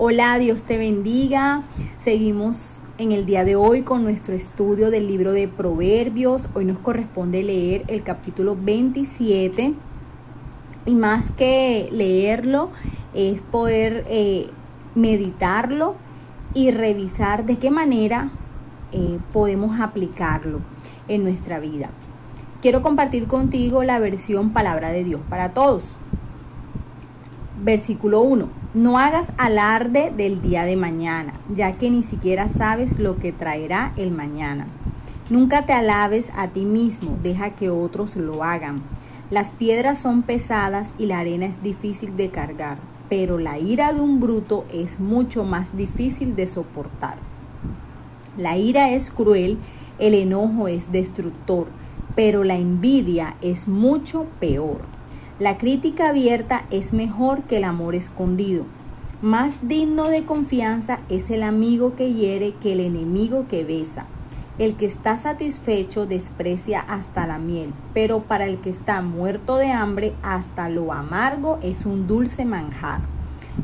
[0.00, 1.62] Hola, Dios te bendiga.
[1.98, 2.56] Seguimos
[2.98, 6.48] en el día de hoy con nuestro estudio del libro de Proverbios.
[6.54, 9.74] Hoy nos corresponde leer el capítulo 27
[10.86, 12.70] y más que leerlo
[13.12, 14.50] es poder eh,
[14.94, 15.96] meditarlo
[16.54, 18.30] y revisar de qué manera
[18.92, 20.60] eh, podemos aplicarlo
[21.08, 21.90] en nuestra vida.
[22.62, 25.82] Quiero compartir contigo la versión Palabra de Dios para todos.
[27.60, 28.57] Versículo 1.
[28.74, 33.94] No hagas alarde del día de mañana, ya que ni siquiera sabes lo que traerá
[33.96, 34.66] el mañana.
[35.30, 38.82] Nunca te alabes a ti mismo, deja que otros lo hagan.
[39.30, 42.76] Las piedras son pesadas y la arena es difícil de cargar,
[43.08, 47.16] pero la ira de un bruto es mucho más difícil de soportar.
[48.36, 49.56] La ira es cruel,
[49.98, 51.68] el enojo es destructor,
[52.14, 54.97] pero la envidia es mucho peor.
[55.38, 58.64] La crítica abierta es mejor que el amor escondido.
[59.22, 64.06] Más digno de confianza es el amigo que hiere que el enemigo que besa.
[64.58, 69.70] El que está satisfecho desprecia hasta la miel, pero para el que está muerto de
[69.70, 73.02] hambre hasta lo amargo es un dulce manjar.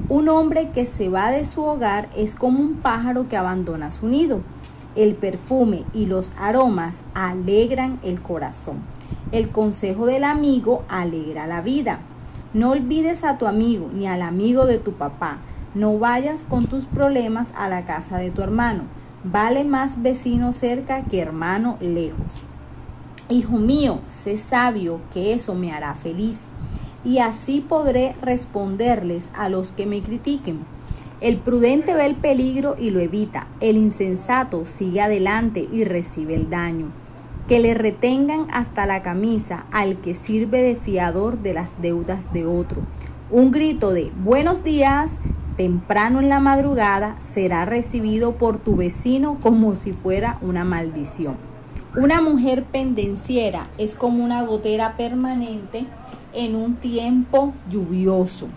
[0.08, 4.06] Un hombre que se va de su hogar es como un pájaro que abandona su
[4.06, 4.42] nido.
[4.94, 8.76] El perfume y los aromas alegran el corazón.
[9.34, 11.98] El consejo del amigo alegra la vida.
[12.52, 15.38] No olvides a tu amigo ni al amigo de tu papá.
[15.74, 18.84] No vayas con tus problemas a la casa de tu hermano.
[19.24, 22.46] Vale más vecino cerca que hermano lejos.
[23.28, 26.36] Hijo mío, sé sabio que eso me hará feliz.
[27.04, 30.60] Y así podré responderles a los que me critiquen.
[31.20, 33.48] El prudente ve el peligro y lo evita.
[33.58, 36.92] El insensato sigue adelante y recibe el daño
[37.48, 42.46] que le retengan hasta la camisa al que sirve de fiador de las deudas de
[42.46, 42.82] otro.
[43.30, 45.12] Un grito de buenos días
[45.56, 51.36] temprano en la madrugada será recibido por tu vecino como si fuera una maldición.
[51.96, 55.84] Una mujer pendenciera es como una gotera permanente
[56.32, 58.48] en un tiempo lluvioso.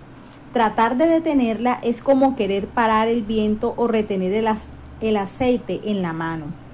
[0.53, 4.47] Tratar de detenerla es como querer parar el viento o retener el,
[5.01, 6.66] el aceite en la mano.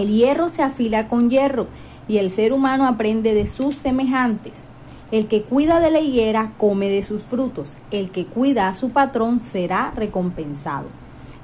[0.00, 1.66] El hierro se afila con hierro
[2.08, 4.68] y el ser humano aprende de sus semejantes.
[5.12, 8.92] El que cuida de la higuera come de sus frutos, el que cuida a su
[8.92, 10.86] patrón será recompensado.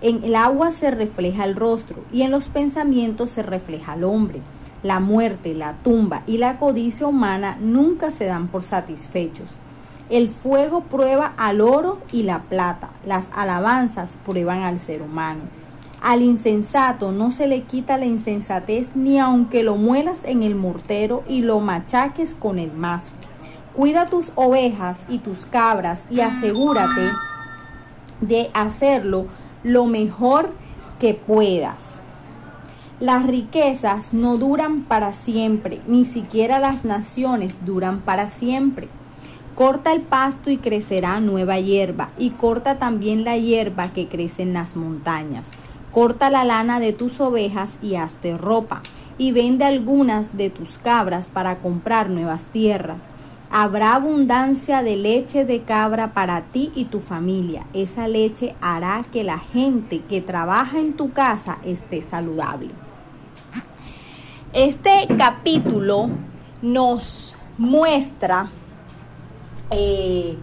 [0.00, 4.40] En el agua se refleja el rostro y en los pensamientos se refleja el hombre.
[4.82, 9.50] La muerte, la tumba y la codicia humana nunca se dan por satisfechos.
[10.08, 15.42] El fuego prueba al oro y la plata, las alabanzas prueban al ser humano.
[16.06, 21.24] Al insensato no se le quita la insensatez ni aunque lo muelas en el mortero
[21.28, 23.10] y lo machaques con el mazo.
[23.74, 27.10] Cuida tus ovejas y tus cabras y asegúrate
[28.20, 29.26] de hacerlo
[29.64, 30.52] lo mejor
[31.00, 31.98] que puedas.
[33.00, 38.86] Las riquezas no duran para siempre, ni siquiera las naciones duran para siempre.
[39.56, 44.52] Corta el pasto y crecerá nueva hierba, y corta también la hierba que crece en
[44.52, 45.50] las montañas.
[45.96, 48.82] Corta la lana de tus ovejas y hazte ropa,
[49.16, 53.04] y vende algunas de tus cabras para comprar nuevas tierras.
[53.50, 57.64] Habrá abundancia de leche de cabra para ti y tu familia.
[57.72, 62.72] Esa leche hará que la gente que trabaja en tu casa esté saludable.
[64.52, 66.10] Este capítulo
[66.60, 68.50] nos muestra
[69.70, 70.36] eh,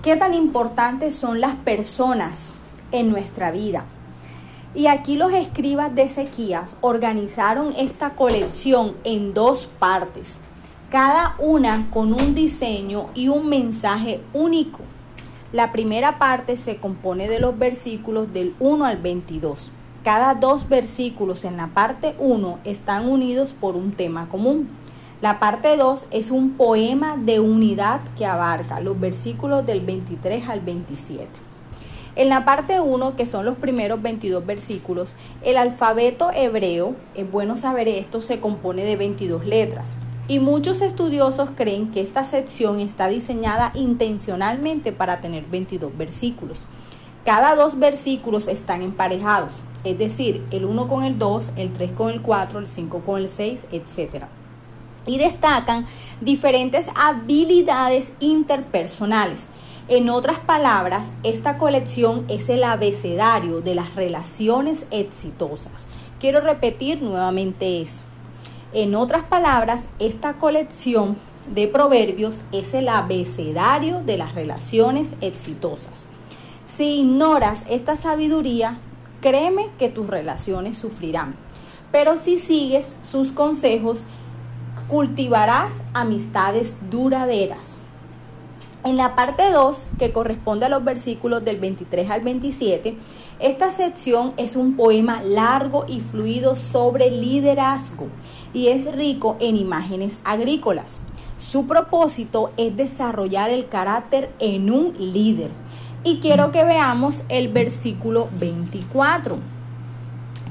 [0.00, 2.50] qué tan importantes son las personas
[2.92, 3.84] en nuestra vida.
[4.76, 10.38] Y aquí los escribas de Ezequías organizaron esta colección en dos partes,
[10.90, 14.80] cada una con un diseño y un mensaje único.
[15.50, 19.70] La primera parte se compone de los versículos del 1 al 22.
[20.04, 24.68] Cada dos versículos en la parte 1 están unidos por un tema común.
[25.22, 30.60] La parte 2 es un poema de unidad que abarca los versículos del 23 al
[30.60, 31.45] 27.
[32.16, 37.58] En la parte 1, que son los primeros 22 versículos, el alfabeto hebreo, es bueno
[37.58, 39.96] saber esto, se compone de 22 letras.
[40.26, 46.64] Y muchos estudiosos creen que esta sección está diseñada intencionalmente para tener 22 versículos.
[47.26, 49.52] Cada dos versículos están emparejados,
[49.84, 53.20] es decir, el 1 con el 2, el 3 con el 4, el 5 con
[53.20, 54.24] el 6, etc.
[55.04, 55.86] Y destacan
[56.22, 59.48] diferentes habilidades interpersonales
[59.88, 65.86] en otras palabras, esta colección es el abecedario de las relaciones exitosas.
[66.18, 68.02] Quiero repetir nuevamente eso.
[68.72, 71.16] En otras palabras, esta colección
[71.54, 76.04] de proverbios es el abecedario de las relaciones exitosas.
[76.66, 78.78] Si ignoras esta sabiduría,
[79.20, 81.36] créeme que tus relaciones sufrirán.
[81.92, 84.04] Pero si sigues sus consejos,
[84.88, 87.80] cultivarás amistades duraderas.
[88.86, 92.96] En la parte 2, que corresponde a los versículos del 23 al 27,
[93.40, 98.06] esta sección es un poema largo y fluido sobre liderazgo
[98.54, 101.00] y es rico en imágenes agrícolas.
[101.36, 105.50] Su propósito es desarrollar el carácter en un líder.
[106.04, 109.38] Y quiero que veamos el versículo 24,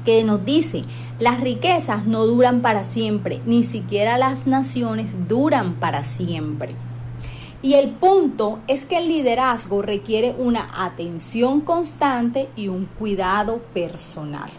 [0.04, 0.82] que nos dice,
[1.20, 6.76] las riquezas no duran para siempre, ni siquiera las naciones duran para siempre.
[7.66, 14.52] Y el punto es que el liderazgo requiere una atención constante y un cuidado personal.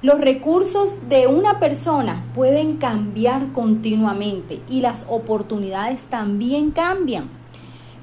[0.00, 7.28] Los recursos de una persona pueden cambiar continuamente y las oportunidades también cambian.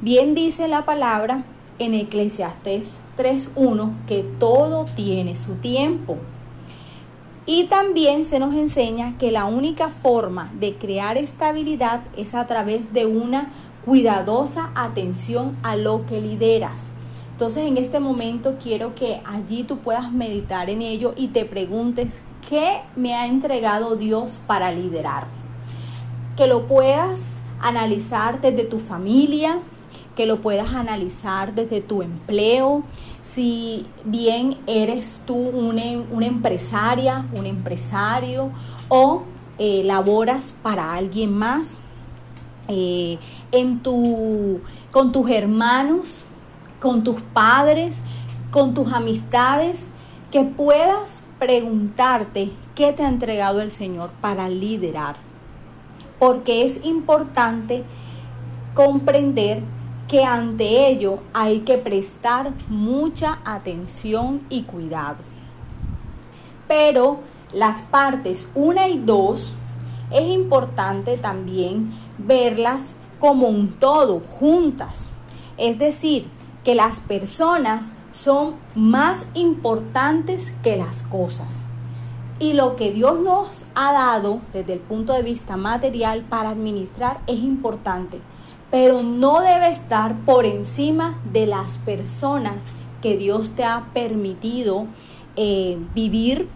[0.02, 1.44] Bien dice la palabra
[1.80, 6.16] en Eclesiastés 3.1 que todo tiene su tiempo.
[7.50, 12.92] Y también se nos enseña que la única forma de crear estabilidad es a través
[12.92, 13.54] de una
[13.88, 16.92] cuidadosa atención a lo que lideras.
[17.32, 22.20] Entonces en este momento quiero que allí tú puedas meditar en ello y te preguntes
[22.50, 25.28] qué me ha entregado Dios para liderar.
[26.36, 29.60] Que lo puedas analizar desde tu familia,
[30.18, 32.84] que lo puedas analizar desde tu empleo,
[33.24, 35.84] si bien eres tú una,
[36.26, 38.52] empresaria, un empresario
[38.90, 39.24] o
[39.60, 41.80] eh, laboras para alguien más
[42.68, 43.18] eh,
[43.52, 44.62] en tu,
[44.92, 46.26] con tus hermanos,
[46.80, 47.98] con tus padres,
[48.52, 49.90] con tus amistades,
[50.32, 55.16] que puedas preguntarte qué te ha entregado el Señor para liderar.
[56.20, 57.84] Porque es importante
[58.74, 59.62] comprender
[60.08, 65.18] que ante ello hay que prestar mucha atención y cuidado.
[66.68, 67.20] Pero
[67.54, 69.54] las partes 1 y 2
[70.12, 75.10] es importante también verlas como un todo, juntas.
[75.58, 76.28] Es decir,
[76.64, 81.64] que las personas son más importantes que las cosas.
[82.40, 87.20] Y lo que Dios nos ha dado desde el punto de vista material para administrar
[87.26, 88.20] es importante,
[88.70, 92.66] pero no debe estar por encima de las personas
[93.02, 94.86] que Dios te ha permitido
[95.36, 96.48] eh, vivir,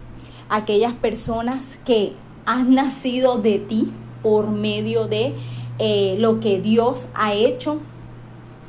[0.48, 2.12] aquellas personas que
[2.44, 3.92] han nacido de ti
[4.22, 5.34] por medio de
[5.78, 7.78] eh, lo que Dios ha hecho,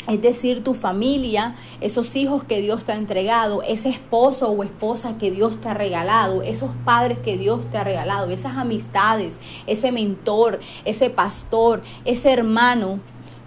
[0.08, 5.18] es decir, tu familia, esos hijos que Dios te ha entregado, ese esposo o esposa
[5.18, 9.36] que Dios te ha regalado, esos padres que Dios te ha regalado, esas amistades,
[9.66, 13.00] ese mentor, ese pastor, ese hermano,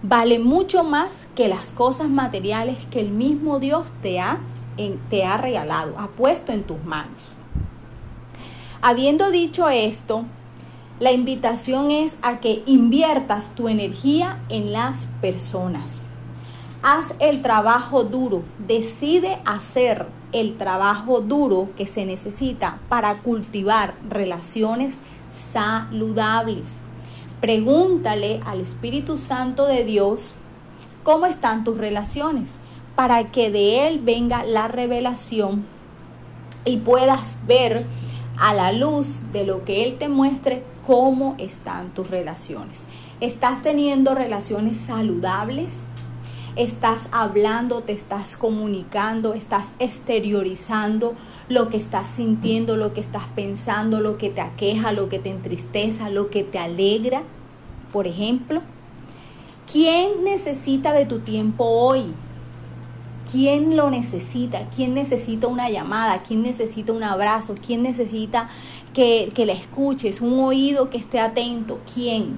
[0.03, 4.39] vale mucho más que las cosas materiales que el mismo Dios te ha,
[5.11, 7.35] te ha regalado, ha puesto en tus manos.
[8.83, 10.25] Habiendo dicho esto,
[11.01, 16.01] la invitación es a que inviertas tu energía en las personas.
[16.83, 24.95] Haz el trabajo duro, decide hacer el trabajo duro que se necesita para cultivar relaciones
[25.53, 26.79] saludables.
[27.41, 30.33] Pregúntale al Espíritu Santo de Dios
[31.03, 32.57] cómo están tus relaciones
[32.95, 35.67] para que de Él venga la revelación
[36.65, 37.85] y puedas ver
[38.39, 42.85] a la luz de lo que Él te muestre cómo están tus relaciones.
[43.21, 45.85] ¿Estás teniendo relaciones saludables?
[46.55, 51.15] ¿Estás hablando, te estás comunicando, estás exteriorizando
[51.49, 55.31] lo que estás sintiendo, lo que estás pensando, lo que te aqueja, lo que te
[55.31, 57.23] entristeza, lo que te alegra?
[57.93, 58.63] Por ejemplo,
[59.71, 62.15] ¿quién necesita de tu tiempo hoy?
[63.31, 64.69] ¿Quién lo necesita?
[64.75, 66.23] ¿Quién necesita una llamada?
[66.23, 67.55] ¿Quién necesita un abrazo?
[67.55, 68.49] ¿Quién necesita
[68.95, 70.21] que, que la escuches?
[70.21, 71.81] ¿Un oído que esté atento?
[71.93, 72.37] ¿Quién?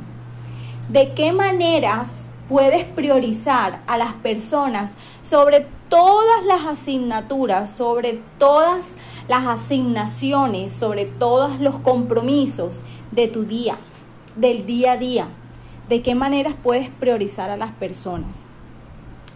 [0.88, 8.86] ¿De qué maneras puedes priorizar a las personas sobre todas las asignaturas, sobre todas
[9.28, 13.78] las asignaciones, sobre todos los compromisos de tu día,
[14.36, 15.28] del día a día?
[15.90, 18.47] ¿De qué maneras puedes priorizar a las personas?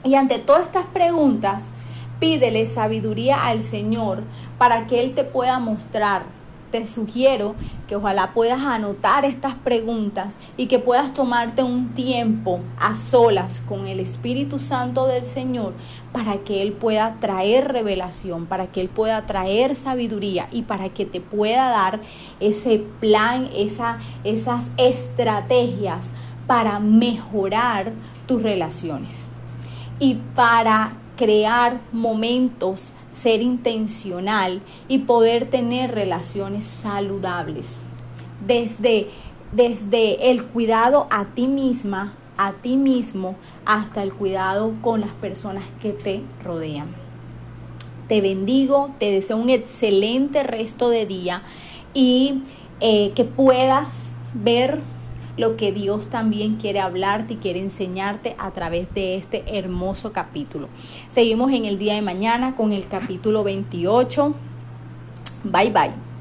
[0.04, 1.70] Y ante todas estas preguntas,
[2.18, 4.24] pídele sabiduría al Señor
[4.58, 6.24] para que Él te pueda mostrar.
[6.72, 7.54] Te sugiero
[7.86, 13.86] que ojalá puedas anotar estas preguntas y que puedas tomarte un tiempo a solas con
[13.86, 15.74] el Espíritu Santo del Señor
[16.12, 21.04] para que Él pueda traer revelación, para que Él pueda traer sabiduría y para que
[21.04, 22.00] te pueda dar
[22.40, 26.10] ese plan, esa, esas estrategias
[26.46, 27.92] para mejorar
[28.26, 29.28] tus relaciones
[30.02, 37.82] y para crear momentos, ser intencional y poder tener relaciones saludables.
[38.44, 39.10] Desde,
[39.52, 45.62] desde el cuidado a ti misma, a ti mismo, hasta el cuidado con las personas
[45.80, 46.88] que te rodean.
[48.08, 51.42] Te bendigo, te deseo un excelente resto de día
[51.94, 52.42] y
[52.80, 54.80] eh, que puedas ver
[55.36, 60.68] lo que Dios también quiere hablarte y quiere enseñarte a través de este hermoso capítulo.
[61.08, 64.34] Seguimos en el día de mañana con el capítulo 28.
[65.44, 66.11] Bye bye.